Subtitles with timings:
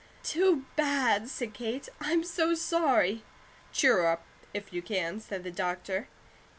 [0.23, 1.87] "Too bad!" said Kate.
[1.99, 3.23] "I'm so sorry!"
[3.71, 6.07] "Cheer her up, if you can," said the doctor.